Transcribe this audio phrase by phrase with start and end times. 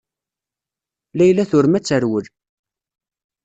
[1.17, 2.25] Layla turem ad terwel.